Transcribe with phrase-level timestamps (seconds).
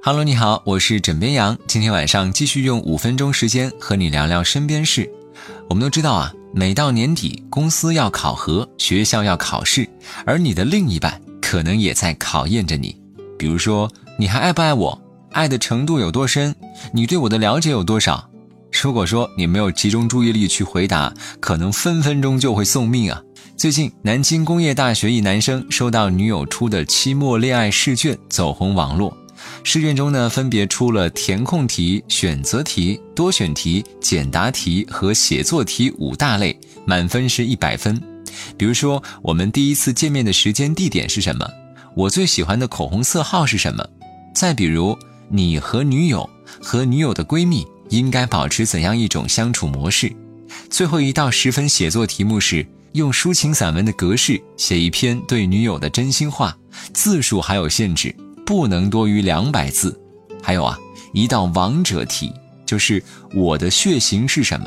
[0.00, 1.58] Hello，你好，我是枕边羊。
[1.66, 5.10] 今天晚上继续用五分钟时间和你聊聊身边事。
[5.68, 9.86] 我们都知道啊，每到年底，公司要考核，学校要考试，
[10.24, 12.96] 而你的另一半可能也在考验着你。
[13.36, 15.02] 比如说，你还爱不爱我？
[15.32, 16.54] 爱的程度有多深？
[16.92, 18.30] 你对我的了解有多少？
[18.80, 23.20] 如果说你没有集中注意力去回答，可能分分钟就会送命啊！
[23.56, 29.14] 最近，南京工业大学一男生收到女友出的期末恋爱试卷，走红网络。
[29.64, 38.00] 试卷中呢，分别出了填空题、选择题、多选题、简答题和写作题五大类，满分是一百分。
[38.56, 41.46] 比如说，我们第一次见面的时间、地点是什么？
[41.94, 43.84] 我最喜欢的口红色号是什么？
[44.34, 44.96] 再比如，
[45.28, 46.28] 你和女友
[46.62, 50.10] 和女友的闺蜜应该保持怎样一种相处模式？
[50.70, 56.56] 最后一道十分写作题目是用抒情散文的格式写一篇对女友的真心话，
[56.94, 58.14] 字数还有限制。
[58.48, 60.00] 不能多于两百字，
[60.42, 60.78] 还有啊，
[61.12, 62.32] 一道王者题，
[62.64, 64.66] 就是我的血型是什么？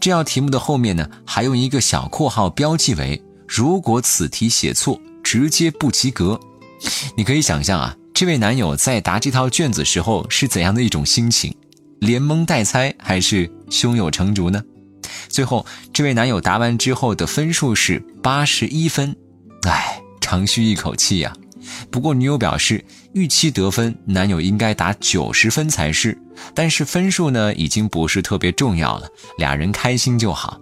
[0.00, 6.40] 这道题目的后面呢，还用一个小括号标记为如果此题写错，直接不及格。
[7.14, 11.54] 你可以想象啊，这位男友在答这套卷子时候是怎样的一种心情？
[11.98, 14.62] 连蒙带猜还是胸有成竹呢？
[15.28, 19.14] 最后，这位男友答完之后的分数是八十一分，
[19.64, 21.30] 唉，长吁一口气呀。
[21.90, 26.16] 不过女友表示，预期得分男友应该打九十分才是，
[26.54, 30.60] 但是分数呢已经不是特别重要了，俩人开心就好。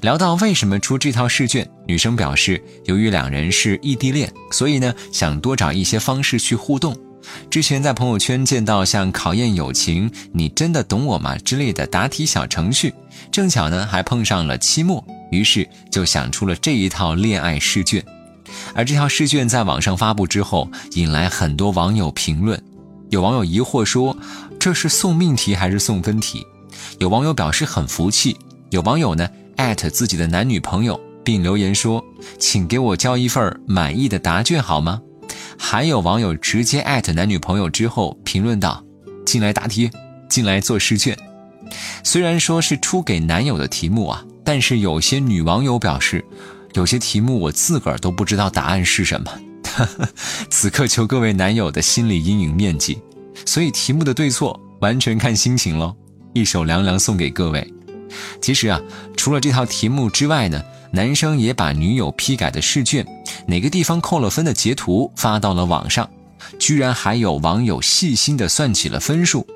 [0.00, 6.96] 聊到为什么出这套试卷，女生表示，由于两人是异地恋，所以呢想多找一些方式去互动。
[7.48, 12.92] 之前在朋友圈见到像考验友情、你真的懂我吗之类的答题小程序，
[13.30, 18.04] 正巧呢还碰上了期末，于是就想出了这一套恋爱试卷。
[18.74, 22.62] 而这条试卷在网上发布之后，引来很多网友评论。
[23.10, 24.16] 有网友疑惑说
[24.58, 26.46] ：“这是送命题还是送分题？”
[26.98, 28.36] 有网友表示很服气。
[28.70, 32.02] 有网友呢艾特自己的男女朋友，并留言说
[32.40, 35.00] ：“请给我交一份满意的答卷好吗？”
[35.58, 38.82] 还有网友直接艾特男女朋友之后评论道
[39.26, 39.90] ：“进来答题，
[40.28, 41.16] 进来做试卷。”
[42.02, 46.24] 虽然说是出给男友的题目啊，但是有些女网友表示。
[46.74, 49.30] 有些题目我自个儿都不知道答案是什么，
[50.50, 52.98] 此刻求各位男友的心理阴影面积。
[53.44, 55.94] 所以题目的对错完全看心情喽。
[56.32, 57.66] 一首凉凉送给各位。
[58.40, 58.80] 其实啊，
[59.16, 60.62] 除了这套题目之外呢，
[60.92, 63.06] 男生也把女友批改的试卷
[63.46, 66.08] 哪个地方扣了分的截图发到了网上，
[66.58, 69.46] 居然还有网友细心的算起了分数。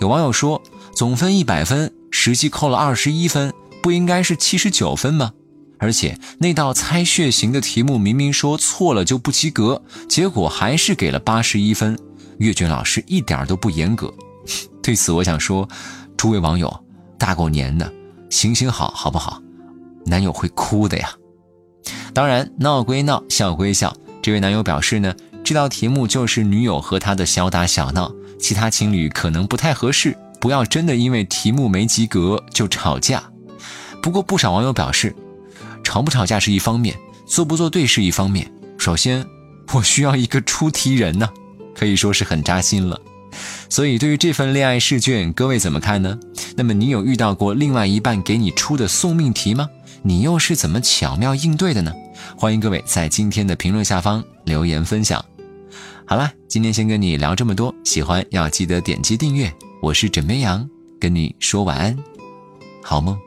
[0.00, 0.62] 有网友说，
[0.94, 3.52] 总分一百分，实际扣了二十一分，
[3.82, 5.32] 不应该是七十九分吗？
[5.78, 11.98] 而且那道猜血型的题目明明说错了就不及格，结果还是给了八十一分。
[12.38, 14.12] 阅卷老师一点都不严格。
[14.82, 15.68] 对此，我想说，
[16.16, 16.84] 诸位网友，
[17.18, 17.92] 大过年的，
[18.30, 19.42] 行行好，好不好？
[20.06, 21.10] 男友会哭的呀。
[22.12, 23.94] 当然，闹归闹，笑归笑。
[24.22, 25.14] 这位男友表示呢，
[25.44, 33.22] 这道题目就是女友和他的小打小闹，其他情侣可能不太合适，不要真的因为题目没及格就吵架。
[34.02, 35.14] 不过，不少网友表示。
[35.88, 36.94] 吵不吵架是一方面，
[37.24, 38.46] 做不做对是一方面。
[38.76, 39.24] 首先，
[39.72, 41.26] 我需要一个出题人呢，
[41.74, 43.00] 可以说是很扎心了。
[43.70, 46.18] 所以，对于这份恋爱试卷，各位怎么看呢？
[46.56, 49.66] 那么，你有遇到过另外一半给你出的送命题吗？
[50.02, 51.90] 你又是怎么巧妙应对的呢？
[52.36, 55.24] 欢迎各位在今天的评论下方留言分享。
[56.04, 59.50] 好了，今天先跟你聊这么多，喜欢要记得点击订阅。
[59.80, 60.68] 我是枕边羊，
[61.00, 61.96] 跟你说晚安，
[62.82, 63.18] 好梦。